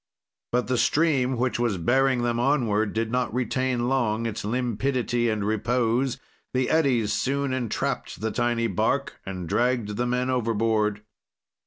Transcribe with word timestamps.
"But 0.51 0.65
the 0.65 0.79
stream, 0.79 1.37
which 1.37 1.59
was 1.59 1.77
bearing 1.77 2.23
them 2.23 2.39
onward, 2.39 2.91
did 2.93 3.11
not 3.11 3.31
retain 3.31 3.87
long 3.87 4.25
its 4.25 4.43
limpidity 4.43 5.29
and 5.29 5.45
repose; 5.45 6.17
the 6.55 6.71
eddies 6.71 7.13
soon 7.13 7.53
entrapped 7.53 8.19
the 8.19 8.31
tiny 8.31 8.65
bark 8.65 9.21
and 9.27 9.47
dragged 9.47 9.97
the 9.97 10.07
men 10.07 10.31
overboard. 10.31 11.03